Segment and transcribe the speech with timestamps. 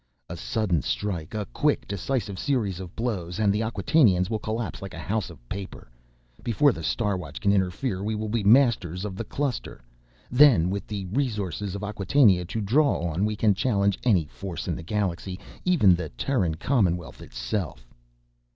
[0.29, 4.95] "A sudden strike, a quick, decisive series of blows, and the Acquatainians will collapse like
[4.95, 5.91] a house of paper.
[6.41, 9.79] Before the Star Watch can interfere, we will be masters of the Cluster.
[10.31, 14.75] Then, with the resources of Acquatainia to draw on, we can challenge any force in
[14.75, 17.85] the galaxy—even the Terran Commonwealth itself!"